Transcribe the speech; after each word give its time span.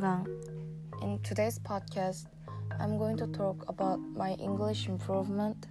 Gang. 0.00 0.28
In 1.02 1.18
today's 1.24 1.58
podcast, 1.58 2.26
I'm 2.78 2.98
going 2.98 3.16
to 3.16 3.26
talk 3.26 3.64
about 3.68 3.98
my 3.98 4.34
English 4.34 4.86
improvement. 4.86 5.66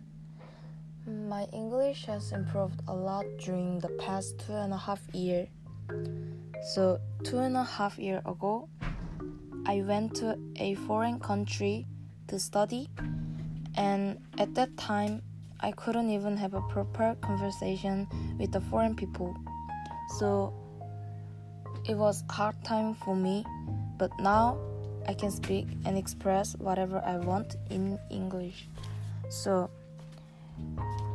My 1.06 1.46
English 1.54 2.06
has 2.08 2.34
improved 2.34 2.82
a 2.90 2.94
lot 2.94 3.26
during 3.40 3.80
the 3.80 3.88
past 4.00 4.38
two 4.40 4.52
and 4.52 4.74
a 4.74 4.78
half 4.78 5.00
year. 5.14 5.48
So, 6.74 7.00
two 7.24 7.38
and 7.38 7.56
a 7.56 7.64
half 7.64 7.98
year 7.98 8.22
ago, 8.26 8.68
I 9.66 9.82
went 9.82 10.16
to 10.16 10.38
a 10.58 10.76
foreign 10.76 11.20
country 11.22 11.86
to 12.28 12.38
study, 12.38 12.90
and 13.76 14.20
at 14.38 14.54
that 14.56 14.76
time, 14.76 15.22
I 15.62 15.72
couldn't 15.72 16.10
even 16.10 16.36
have 16.36 16.54
a 16.54 16.62
proper 16.62 17.16
conversation 17.22 18.08
with 18.38 18.52
the 18.52 18.60
foreign 18.60 18.96
people. 18.96 19.38
So, 20.20 20.54
it 21.88 21.96
was 21.96 22.26
hard 22.30 22.62
time 22.66 22.94
for 22.94 23.16
me, 23.16 23.46
but 23.98 24.12
now 24.20 24.58
I 25.08 25.14
can 25.14 25.32
speak 25.32 25.68
and 25.86 25.98
express 25.98 26.56
whatever 26.56 27.02
I 27.06 27.18
want 27.18 27.56
in 27.70 28.00
English. 28.10 28.68
So, 29.30 29.70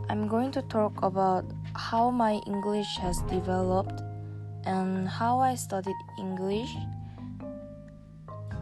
I'm 0.08 0.28
going 0.28 0.50
to 0.52 0.62
talk 0.62 1.02
about 1.02 1.44
how 1.74 2.10
my 2.10 2.40
English 2.46 2.96
has 2.98 3.22
developed 3.22 4.02
and 4.64 5.08
how 5.08 5.40
I 5.40 5.54
studied 5.54 5.96
English 6.18 6.68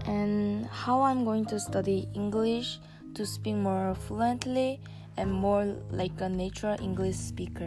and 0.07 0.67
how 0.67 1.03
I'm 1.03 1.25
going 1.25 1.45
to 1.47 1.61
study 1.61 2.09
English 2.15 2.79
to 3.15 3.27
speak 3.27 3.57
more 3.57 3.95
fluently 3.95 4.81
and 5.17 5.33
more 5.33 5.77
like 5.91 6.13
a 6.21 6.29
natural 6.29 6.77
English 6.81 7.17
speaker. 7.17 7.67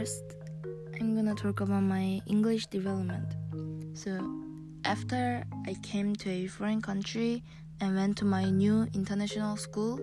First, 0.00 0.24
I'm 0.98 1.14
gonna 1.14 1.34
talk 1.34 1.60
about 1.60 1.82
my 1.82 2.22
English 2.26 2.68
development. 2.68 3.36
So, 3.92 4.16
after 4.86 5.44
I 5.66 5.74
came 5.82 6.16
to 6.16 6.30
a 6.30 6.46
foreign 6.46 6.80
country 6.80 7.42
and 7.82 7.94
went 7.94 8.16
to 8.16 8.24
my 8.24 8.48
new 8.48 8.88
international 8.94 9.58
school, 9.58 10.00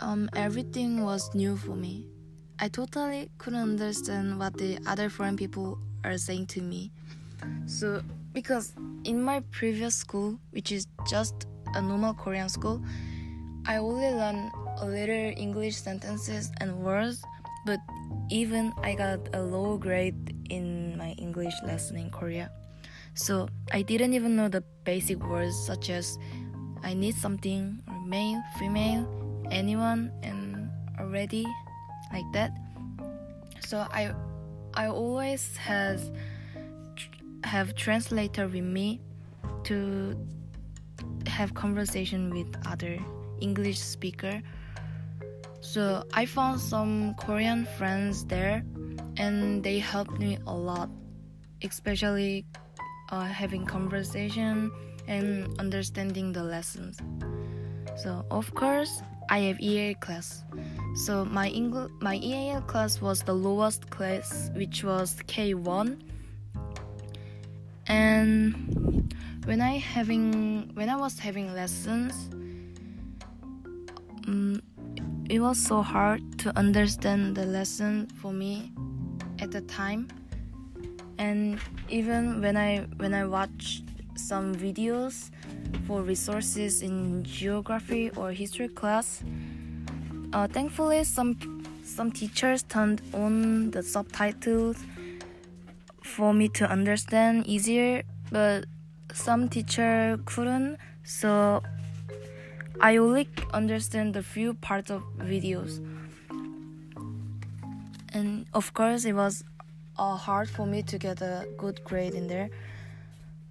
um, 0.00 0.28
everything 0.34 1.04
was 1.04 1.32
new 1.32 1.56
for 1.56 1.76
me. 1.76 2.08
I 2.58 2.66
totally 2.66 3.30
couldn't 3.38 3.62
understand 3.62 4.36
what 4.40 4.58
the 4.58 4.80
other 4.84 5.08
foreign 5.10 5.36
people 5.36 5.78
are 6.02 6.18
saying 6.18 6.48
to 6.58 6.60
me. 6.60 6.90
So, 7.66 8.02
because 8.32 8.72
in 9.04 9.22
my 9.22 9.44
previous 9.52 9.94
school, 9.94 10.40
which 10.50 10.72
is 10.72 10.88
just 11.08 11.46
a 11.76 11.80
normal 11.80 12.14
Korean 12.14 12.48
school, 12.48 12.82
I 13.64 13.76
only 13.76 14.10
learned 14.10 14.50
a 14.78 14.86
little 14.86 15.32
English 15.36 15.76
sentences 15.76 16.50
and 16.60 16.82
words, 16.82 17.22
but 17.64 17.78
even 18.30 18.72
I 18.82 18.94
got 18.94 19.20
a 19.34 19.42
low 19.42 19.76
grade 19.76 20.34
in 20.50 20.96
my 20.96 21.12
English 21.18 21.54
lesson 21.64 21.96
in 21.96 22.10
Korea. 22.10 22.50
So 23.14 23.48
I 23.72 23.82
didn't 23.82 24.14
even 24.14 24.36
know 24.36 24.48
the 24.48 24.62
basic 24.84 25.22
words 25.22 25.56
such 25.56 25.90
as 25.90 26.18
I 26.82 26.94
need 26.94 27.14
something 27.14 27.78
or 27.88 28.00
male, 28.06 28.42
female, 28.58 29.06
anyone 29.50 30.10
and 30.22 30.70
already 30.98 31.46
like 32.12 32.26
that. 32.32 32.52
So 33.66 33.86
I 33.90 34.14
I 34.74 34.88
always 34.88 35.56
has 35.56 36.10
have 37.44 37.74
translator 37.74 38.48
with 38.48 38.64
me 38.64 39.00
to 39.64 40.16
have 41.26 41.54
conversation 41.54 42.30
with 42.30 42.48
other 42.66 42.98
English 43.40 43.78
speaker 43.78 44.42
so 45.64 46.04
I 46.12 46.26
found 46.26 46.60
some 46.60 47.14
Korean 47.14 47.64
friends 47.64 48.26
there, 48.26 48.62
and 49.16 49.64
they 49.64 49.78
helped 49.78 50.20
me 50.20 50.36
a 50.46 50.52
lot, 50.54 50.90
especially 51.62 52.44
uh, 53.08 53.24
having 53.24 53.64
conversation 53.64 54.70
and 55.08 55.48
understanding 55.58 56.32
the 56.32 56.44
lessons. 56.44 56.98
So 57.96 58.26
of 58.30 58.54
course 58.54 59.00
I 59.30 59.38
have 59.48 59.58
EAL 59.58 59.94
class. 60.04 60.44
So 60.96 61.24
my 61.24 61.48
English 61.48 61.90
my 62.00 62.16
EAL 62.16 62.60
class 62.68 63.00
was 63.00 63.22
the 63.22 63.34
lowest 63.34 63.88
class, 63.88 64.50
which 64.54 64.84
was 64.84 65.16
K1. 65.26 65.98
And 67.86 69.14
when 69.46 69.62
I 69.62 69.78
having 69.78 70.70
when 70.74 70.90
I 70.90 70.96
was 70.96 71.18
having 71.18 71.54
lessons. 71.54 72.28
Um, 74.26 74.62
it 75.28 75.40
was 75.40 75.58
so 75.58 75.82
hard 75.82 76.20
to 76.38 76.56
understand 76.58 77.36
the 77.36 77.46
lesson 77.46 78.06
for 78.20 78.32
me 78.32 78.72
at 79.38 79.50
the 79.50 79.60
time. 79.62 80.08
And 81.18 81.58
even 81.88 82.40
when 82.40 82.56
i 82.56 82.78
when 82.96 83.14
i 83.14 83.24
watched 83.24 83.84
some 84.16 84.54
videos 84.54 85.30
for 85.86 86.02
resources 86.02 86.82
in 86.82 87.22
geography 87.24 88.10
or 88.10 88.32
history 88.32 88.68
class 88.68 89.22
uh, 90.32 90.46
thankfully 90.46 91.04
some 91.04 91.36
some 91.84 92.10
teachers 92.10 92.62
turned 92.62 93.00
on 93.12 93.70
the 93.70 93.82
subtitles 93.82 94.78
for 96.02 96.32
me 96.32 96.48
to 96.48 96.68
understand 96.68 97.46
easier 97.46 98.02
but 98.30 98.64
some 99.14 99.48
teacher 99.48 100.18
couldn't. 100.24 100.78
So 101.04 101.62
I 102.80 102.96
only 102.96 103.28
understand 103.52 104.14
the 104.14 104.22
few 104.22 104.54
parts 104.54 104.90
of 104.90 105.02
videos. 105.18 105.84
And 108.12 108.46
of 108.52 108.74
course, 108.74 109.04
it 109.04 109.14
was 109.14 109.44
uh, 109.98 110.16
hard 110.16 110.48
for 110.48 110.66
me 110.66 110.82
to 110.82 110.98
get 110.98 111.20
a 111.20 111.46
good 111.56 111.82
grade 111.84 112.14
in 112.14 112.28
there. 112.28 112.50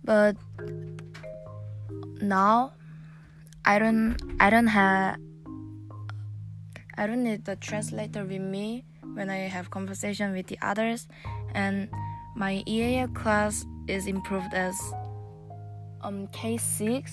But 0.04 0.36
now, 2.22 2.74
I 3.66 3.80
don't, 3.80 4.18
I 4.40 4.50
don't 4.50 4.68
have, 4.68 5.18
I 6.98 7.08
don't 7.08 7.24
need 7.24 7.46
the 7.46 7.56
translator 7.56 8.24
with 8.26 8.42
me 8.42 8.84
when 9.14 9.30
I 9.30 9.48
have 9.48 9.70
conversation 9.70 10.34
with 10.34 10.48
the 10.48 10.58
others, 10.62 11.08
and 11.54 11.90
my 12.36 12.64
EAL 12.68 13.10
class 13.10 13.66
is 13.88 14.08
improved 14.08 14.54
as 14.54 14.76
um 16.02 16.28
K6 16.28 17.10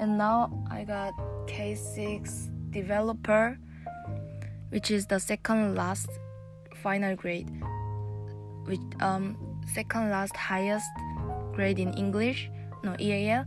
and 0.00 0.18
now 0.18 0.50
I 0.70 0.84
got 0.84 1.14
K6 1.46 2.70
developer 2.70 3.58
which 4.70 4.90
is 4.90 5.06
the 5.06 5.18
second 5.18 5.74
last 5.74 6.08
final 6.82 7.16
grade 7.16 7.50
which 8.64 8.80
um 9.00 9.36
second 9.74 10.10
last 10.10 10.36
highest 10.36 10.88
grade 11.52 11.78
in 11.78 11.92
English 11.94 12.50
no 12.84 12.94
EAL 13.00 13.44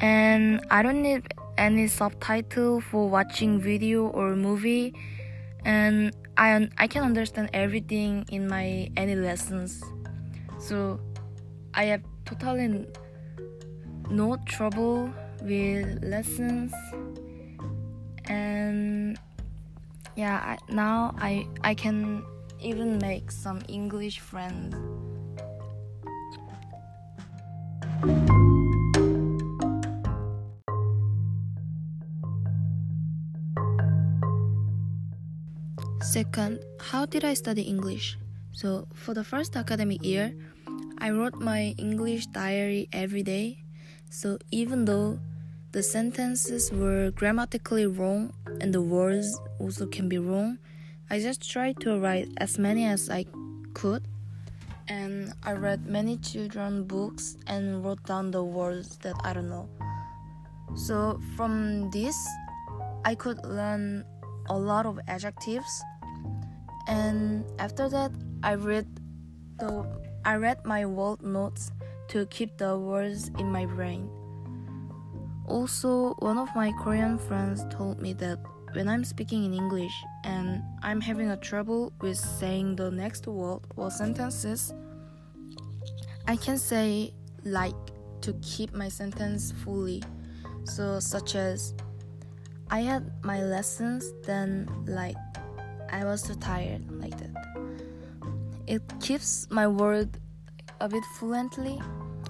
and 0.00 0.64
I 0.70 0.82
don't 0.82 1.02
need 1.02 1.26
any 1.58 1.88
subtitle 1.88 2.80
for 2.80 3.08
watching 3.08 3.60
video 3.60 4.06
or 4.06 4.36
movie. 4.36 4.94
And 5.64 6.14
I 6.36 6.68
I 6.78 6.86
can 6.86 7.02
understand 7.02 7.50
everything 7.52 8.24
in 8.30 8.48
my 8.48 8.90
any 8.96 9.16
lessons. 9.16 9.82
So 10.58 11.00
I 11.74 11.84
have 11.86 12.02
totally 12.24 12.86
no 14.10 14.36
trouble 14.46 15.10
with 15.42 16.02
lessons 16.02 16.72
and 18.26 19.18
yeah 20.16 20.56
I, 20.56 20.72
now 20.72 21.14
I 21.18 21.46
I 21.62 21.74
can 21.74 22.24
even 22.60 22.98
make 22.98 23.30
some 23.30 23.62
English 23.68 24.18
friends. 24.20 24.74
Second, 36.02 36.60
how 36.80 37.06
did 37.06 37.24
I 37.24 37.34
study 37.34 37.62
English? 37.62 38.18
So, 38.52 38.88
for 38.94 39.14
the 39.14 39.22
first 39.22 39.56
academic 39.56 40.02
year, 40.02 40.32
I 40.98 41.10
wrote 41.10 41.36
my 41.36 41.74
English 41.78 42.26
diary 42.26 42.88
every 42.92 43.22
day 43.22 43.67
so 44.10 44.38
even 44.50 44.84
though 44.84 45.20
the 45.72 45.82
sentences 45.82 46.72
were 46.72 47.10
grammatically 47.10 47.86
wrong 47.86 48.32
and 48.60 48.72
the 48.72 48.80
words 48.80 49.38
also 49.58 49.86
can 49.86 50.08
be 50.08 50.18
wrong, 50.18 50.58
I 51.10 51.20
just 51.20 51.48
tried 51.48 51.80
to 51.80 51.98
write 51.98 52.28
as 52.38 52.58
many 52.58 52.84
as 52.86 53.10
I 53.10 53.26
could. 53.74 54.04
And 54.88 55.34
I 55.42 55.52
read 55.52 55.86
many 55.86 56.16
children 56.16 56.84
books 56.84 57.36
and 57.46 57.84
wrote 57.84 58.02
down 58.04 58.30
the 58.30 58.42
words 58.42 58.96
that 58.98 59.16
I 59.22 59.34
don't 59.34 59.50
know. 59.50 59.68
So 60.74 61.20
from 61.36 61.90
this, 61.90 62.16
I 63.04 63.14
could 63.14 63.44
learn 63.44 64.04
a 64.48 64.58
lot 64.58 64.86
of 64.86 64.98
adjectives. 65.06 65.82
And 66.86 67.44
after 67.58 67.88
that, 67.88 68.12
I 68.42 68.54
read 68.54 68.86
the 69.58 69.84
I 70.24 70.36
read 70.36 70.64
my 70.64 70.84
word 70.84 71.22
notes 71.22 71.70
to 72.08 72.26
keep 72.26 72.56
the 72.58 72.78
words 72.78 73.30
in 73.38 73.50
my 73.50 73.66
brain. 73.66 74.10
Also, 75.46 76.14
one 76.18 76.38
of 76.38 76.48
my 76.54 76.72
Korean 76.72 77.18
friends 77.18 77.64
told 77.70 78.00
me 78.00 78.12
that 78.14 78.38
when 78.72 78.88
I'm 78.88 79.04
speaking 79.04 79.44
in 79.44 79.54
English 79.54 79.92
and 80.24 80.62
I'm 80.82 81.00
having 81.00 81.30
a 81.30 81.36
trouble 81.36 81.92
with 82.00 82.18
saying 82.18 82.76
the 82.76 82.90
next 82.90 83.26
word 83.26 83.60
or 83.76 83.90
sentences, 83.90 84.74
I 86.26 86.36
can 86.36 86.58
say 86.58 87.14
like 87.44 87.74
to 88.20 88.34
keep 88.42 88.74
my 88.74 88.88
sentence 88.88 89.52
fully. 89.64 90.02
So, 90.64 91.00
such 91.00 91.34
as 91.34 91.74
I 92.70 92.80
had 92.80 93.10
my 93.24 93.42
lessons, 93.42 94.12
then 94.24 94.68
like 94.86 95.16
I 95.90 96.04
was 96.04 96.22
too 96.22 96.34
tired, 96.34 96.90
like 96.90 97.16
that. 97.18 97.34
It 98.66 98.82
keeps 99.00 99.48
my 99.50 99.66
word 99.66 100.10
a 100.80 100.88
bit 100.88 101.04
fluently, 101.18 101.80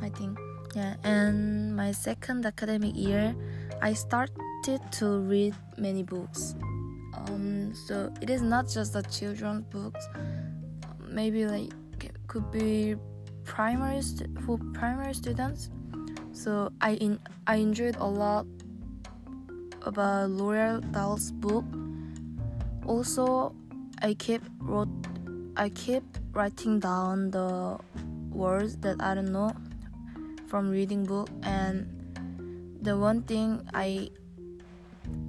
I 0.01 0.09
think. 0.09 0.39
Yeah, 0.75 0.95
and 1.03 1.75
my 1.75 1.93
second 1.93 2.45
academic 2.45 2.95
year, 2.95 3.35
I 3.81 3.95
started 3.95 4.81
to 4.93 5.21
read 5.21 5.55
many 5.77 6.03
books. 6.03 6.55
Um, 7.15 7.73
so 7.75 8.13
it 8.21 8.31
is 8.31 8.43
not 8.43 8.69
just 8.69 8.93
the 8.93 9.03
children's 9.03 9.65
books. 9.71 10.07
Maybe 11.09 11.47
like 11.47 11.73
could 12.29 12.51
be 12.53 12.97
primary 13.45 14.03
for 14.45 14.59
primary 14.75 15.15
students. 15.15 15.71
So 16.33 16.71
I 16.81 16.95
in 16.95 17.19
I 17.47 17.57
enjoyed 17.57 17.97
a 17.97 18.07
lot 18.07 18.47
about 19.83 20.31
Roald 20.31 20.93
Dahl's 20.93 21.33
book. 21.33 21.65
Also, 22.87 23.55
I 24.03 24.15
keep 24.15 24.43
wrote 24.61 24.89
I 25.57 25.71
keep 25.71 26.05
writing 26.33 26.79
down 26.79 27.31
the 27.31 27.79
words 28.31 28.77
that 28.79 29.03
I 29.03 29.15
don't 29.15 29.33
know 29.33 29.51
from 30.49 30.71
reading 30.71 31.05
book 31.05 31.29
and 31.43 31.87
the 32.81 32.97
one 32.97 33.23
thing 33.23 33.69
I 33.75 34.09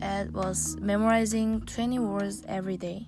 add 0.01 0.33
was 0.33 0.77
memorizing 0.79 1.61
20 1.61 1.99
words 1.99 2.43
every 2.47 2.77
day. 2.77 3.07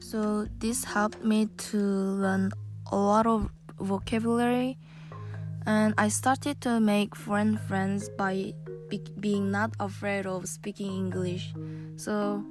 So 0.00 0.48
this 0.58 0.84
helped 0.84 1.22
me 1.22 1.46
to 1.70 1.76
learn 1.76 2.52
a 2.90 2.96
lot 2.96 3.26
of 3.26 3.50
vocabulary 3.78 4.78
and 5.66 5.92
I 5.98 6.08
started 6.08 6.60
to 6.62 6.80
make 6.80 7.14
foreign 7.14 7.58
friends 7.58 8.08
by 8.08 8.54
be- 8.88 9.12
being 9.20 9.50
not 9.50 9.74
afraid 9.78 10.26
of 10.26 10.48
speaking 10.48 10.88
English. 10.88 11.52
So 11.96 12.44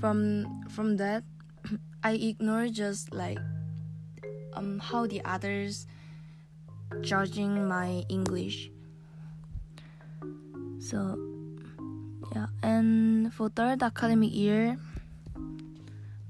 from 0.00 0.64
from 0.70 0.96
that 0.96 1.22
I 2.02 2.12
ignore 2.12 2.68
just 2.68 3.12
like 3.12 3.38
um 4.54 4.80
how 4.80 5.06
the 5.06 5.22
others 5.24 5.86
judging 7.02 7.68
my 7.68 8.04
English. 8.08 8.70
So, 10.78 11.18
yeah, 12.34 12.46
and 12.62 13.32
for 13.34 13.48
third 13.48 13.82
academic 13.82 14.34
year, 14.34 14.78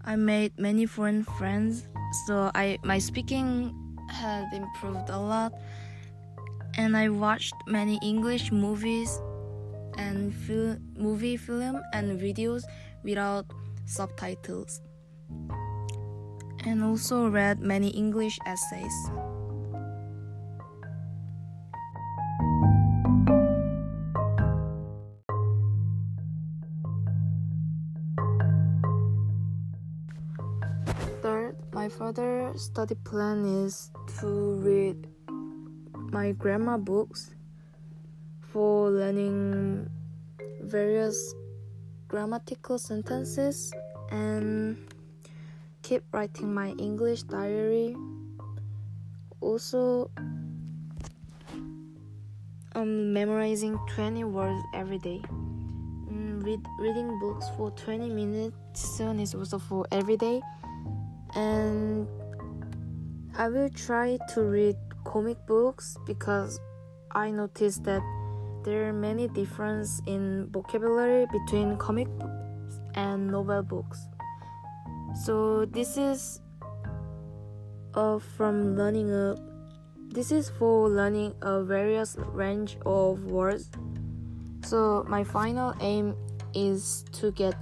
I 0.04 0.16
made 0.16 0.58
many 0.58 0.86
foreign 0.86 1.24
friends. 1.24 1.88
So 2.26 2.50
I 2.54 2.78
my 2.84 2.98
speaking 2.98 3.74
had 4.08 4.48
improved 4.54 5.10
a 5.10 5.18
lot, 5.18 5.52
and 6.78 6.96
I 6.96 7.10
watched 7.10 7.54
many 7.66 7.98
English 8.02 8.52
movies 8.52 9.20
and 9.98 10.32
fil- 10.32 10.78
movie 10.96 11.36
film 11.36 11.82
and 11.92 12.20
videos 12.20 12.62
without 13.02 13.44
subtitles, 13.84 14.80
and 16.64 16.84
also 16.84 17.28
read 17.28 17.60
many 17.60 17.90
English 17.90 18.38
essays. 18.46 18.94
My 32.16 32.52
study 32.56 32.94
plan 33.04 33.44
is 33.64 33.90
to 34.20 34.26
read 34.62 35.06
my 36.12 36.32
grammar 36.32 36.78
books 36.78 37.34
for 38.40 38.90
learning 38.90 39.88
various 40.62 41.34
grammatical 42.08 42.78
sentences 42.78 43.72
and 44.10 44.76
keep 45.82 46.02
writing 46.12 46.54
my 46.54 46.70
English 46.78 47.24
diary. 47.24 47.96
Also, 49.40 50.10
um, 52.74 53.12
memorizing 53.12 53.78
20 53.94 54.24
words 54.24 54.62
every 54.74 54.98
day. 54.98 55.20
Mm, 56.08 56.42
read, 56.44 56.60
reading 56.78 57.18
books 57.20 57.46
for 57.56 57.70
20 57.72 58.08
minutes 58.08 58.96
soon 58.96 59.20
is 59.20 59.34
also 59.34 59.58
for 59.58 59.86
every 59.92 60.16
day 60.16 60.40
and 61.36 62.08
I 63.36 63.48
will 63.48 63.68
try 63.68 64.18
to 64.34 64.42
read 64.42 64.76
comic 65.04 65.36
books 65.46 65.96
because 66.06 66.58
I 67.12 67.30
noticed 67.30 67.84
that 67.84 68.02
there 68.64 68.88
are 68.88 68.92
many 68.92 69.28
differences 69.28 70.02
in 70.06 70.48
vocabulary 70.50 71.26
between 71.30 71.76
comic 71.76 72.08
books 72.18 72.80
and 72.94 73.28
novel 73.30 73.62
books. 73.62 74.08
So 75.24 75.66
this 75.66 75.96
is 75.96 76.40
uh, 77.94 78.18
from 78.18 78.76
learning 78.76 79.12
a 79.12 79.36
this 80.08 80.32
is 80.32 80.48
for 80.48 80.88
learning 80.88 81.34
a 81.42 81.62
various 81.62 82.16
range 82.32 82.78
of 82.86 83.24
words. 83.24 83.70
So 84.64 85.04
my 85.08 85.22
final 85.22 85.74
aim 85.80 86.16
is 86.54 87.04
to 87.12 87.30
get 87.32 87.54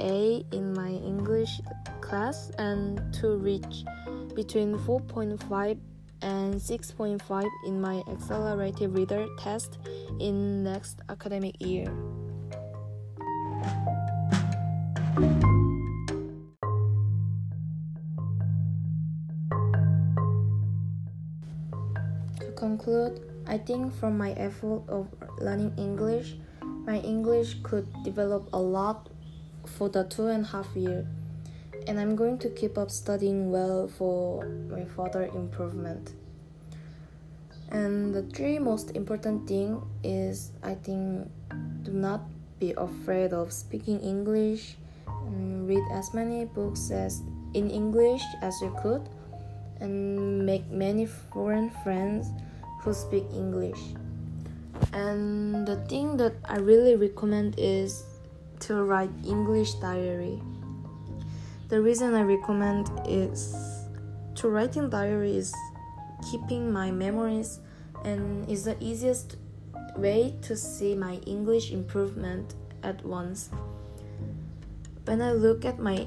A 0.00 0.44
in 0.52 0.72
my 0.74 0.90
English 0.90 1.60
class 2.00 2.50
and 2.58 3.00
to 3.14 3.36
reach 3.36 3.84
between 4.34 4.78
4.5 4.78 5.78
and 6.22 6.54
6.5 6.54 7.50
in 7.66 7.80
my 7.80 8.02
accelerated 8.10 8.96
reader 8.96 9.26
test 9.38 9.78
in 10.20 10.62
next 10.62 11.00
academic 11.08 11.60
year. 11.60 11.86
To 22.40 22.52
conclude, 22.56 23.20
I 23.46 23.58
think 23.58 23.94
from 23.94 24.18
my 24.18 24.32
effort 24.32 24.82
of 24.88 25.08
learning 25.38 25.72
English, 25.76 26.36
my 26.86 26.98
English 27.00 27.62
could 27.62 27.86
develop 28.04 28.48
a 28.52 28.58
lot 28.58 29.10
for 29.66 29.88
the 29.88 30.04
two 30.04 30.26
and 30.28 30.44
a 30.44 30.48
half 30.48 30.68
year 30.74 31.06
and 31.86 32.00
I'm 32.00 32.16
going 32.16 32.38
to 32.38 32.48
keep 32.50 32.76
up 32.78 32.90
studying 32.90 33.50
well 33.50 33.86
for 33.86 34.44
my 34.70 34.84
further 34.84 35.26
improvement. 35.26 36.14
And 37.70 38.14
the 38.14 38.22
three 38.22 38.58
most 38.58 38.96
important 38.96 39.46
thing 39.46 39.82
is 40.02 40.50
I 40.62 40.74
think 40.74 41.30
do 41.82 41.92
not 41.92 42.22
be 42.58 42.72
afraid 42.76 43.32
of 43.32 43.52
speaking 43.52 44.00
English 44.00 44.76
and 45.06 45.68
read 45.68 45.82
as 45.92 46.14
many 46.14 46.44
books 46.44 46.90
as 46.90 47.22
in 47.54 47.70
English 47.70 48.22
as 48.42 48.60
you 48.60 48.74
could 48.82 49.08
and 49.80 50.44
make 50.46 50.66
many 50.70 51.06
foreign 51.06 51.70
friends 51.82 52.30
who 52.80 52.94
speak 52.94 53.24
English. 53.32 53.78
And 54.92 55.66
the 55.66 55.76
thing 55.86 56.16
that 56.16 56.34
I 56.44 56.58
really 56.58 56.96
recommend 56.96 57.54
is 57.58 58.04
to 58.60 58.84
write 58.84 59.10
English 59.24 59.74
diary. 59.74 60.40
The 61.68 61.80
reason 61.80 62.14
I 62.14 62.22
recommend 62.22 62.90
is 63.06 63.54
to 64.36 64.48
writing 64.48 64.88
diary 64.88 65.36
is 65.36 65.54
keeping 66.30 66.72
my 66.72 66.90
memories 66.90 67.60
and 68.04 68.48
is 68.48 68.64
the 68.64 68.76
easiest 68.80 69.36
way 69.96 70.34
to 70.42 70.56
see 70.56 70.94
my 70.94 71.14
English 71.26 71.72
improvement 71.72 72.54
at 72.82 73.04
once. 73.04 73.50
When 75.04 75.22
I 75.22 75.32
look 75.32 75.64
at 75.64 75.78
my 75.78 76.06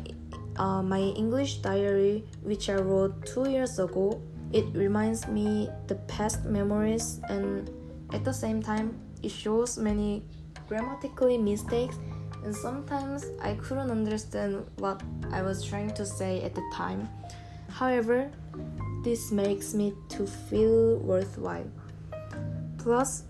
uh, 0.57 0.83
my 0.83 0.99
English 0.99 1.57
diary, 1.57 2.25
which 2.43 2.69
I 2.69 2.75
wrote 2.75 3.25
two 3.25 3.49
years 3.49 3.79
ago, 3.79 4.21
it 4.51 4.65
reminds 4.73 5.27
me 5.27 5.69
the 5.87 5.95
past 6.07 6.43
memories 6.43 7.21
and 7.29 7.69
at 8.13 8.25
the 8.25 8.33
same 8.33 8.61
time 8.61 8.97
it 9.23 9.31
shows 9.31 9.77
many 9.77 10.23
grammatically 10.67 11.37
mistakes 11.37 11.97
and 12.43 12.55
sometimes 12.55 13.25
I 13.41 13.53
couldn't 13.55 13.91
understand 13.91 14.65
what 14.77 15.01
I 15.31 15.41
was 15.41 15.63
trying 15.63 15.93
to 15.95 16.05
say 16.05 16.41
at 16.43 16.55
the 16.55 16.63
time. 16.73 17.09
However, 17.69 18.31
this 19.03 19.31
makes 19.31 19.73
me 19.73 19.93
to 20.09 20.25
feel 20.25 20.97
worthwhile. 20.97 21.69
Plus, 22.77 23.23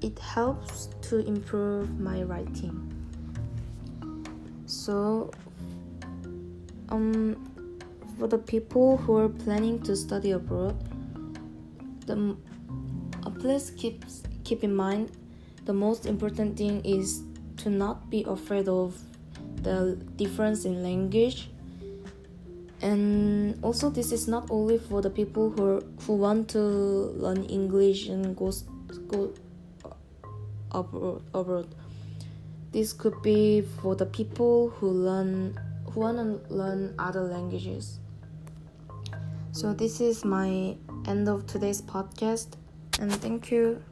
it 0.00 0.18
helps 0.18 0.88
to 1.02 1.18
improve 1.18 1.98
my 2.00 2.22
writing. 2.22 2.76
So, 4.66 5.30
um, 6.88 7.36
for 8.18 8.28
the 8.28 8.38
people 8.38 8.96
who 8.98 9.16
are 9.16 9.28
planning 9.28 9.82
to 9.82 9.96
study 9.96 10.32
abroad, 10.32 10.76
the 12.06 12.36
uh, 13.24 13.30
please 13.30 13.72
keep 13.76 14.04
keep 14.44 14.64
in 14.64 14.74
mind 14.74 15.10
the 15.64 15.72
most 15.72 16.06
important 16.06 16.56
thing 16.56 16.84
is 16.84 17.22
to 17.62 17.70
not 17.70 18.10
be 18.10 18.24
afraid 18.24 18.68
of 18.68 18.98
the 19.62 19.96
difference 20.16 20.64
in 20.64 20.82
language 20.82 21.50
and 22.82 23.62
also 23.62 23.90
this 23.90 24.10
is 24.10 24.26
not 24.26 24.50
only 24.50 24.78
for 24.78 25.02
the 25.02 25.10
people 25.10 25.50
who 25.50 25.82
who 26.06 26.14
want 26.14 26.48
to 26.48 26.58
learn 26.58 27.44
English 27.44 28.08
and 28.08 28.36
go 28.36 28.52
go 29.08 29.32
abroad, 30.72 31.22
abroad. 31.34 31.74
This 32.72 32.92
could 32.92 33.20
be 33.22 33.62
for 33.82 33.96
the 33.96 34.06
people 34.06 34.70
who 34.70 34.88
learn 34.88 35.58
who 35.90 36.00
want 36.00 36.16
to 36.16 36.54
learn 36.54 36.94
other 36.98 37.22
languages. 37.22 37.98
So 39.52 39.74
this 39.74 40.00
is 40.00 40.24
my 40.24 40.76
end 41.06 41.28
of 41.28 41.46
today's 41.46 41.82
podcast 41.82 42.56
and 43.00 43.12
thank 43.12 43.50
you. 43.50 43.82